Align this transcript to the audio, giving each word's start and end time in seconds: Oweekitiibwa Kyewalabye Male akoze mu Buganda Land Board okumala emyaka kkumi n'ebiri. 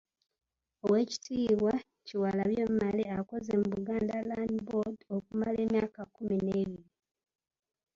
Oweekitiibwa 0.83 1.73
Kyewalabye 2.05 2.63
Male 2.77 3.03
akoze 3.19 3.51
mu 3.61 3.67
Buganda 3.73 4.15
Land 4.29 4.57
Board 4.69 4.97
okumala 5.17 5.57
emyaka 5.65 6.01
kkumi 6.05 6.35
n'ebiri. 6.43 6.83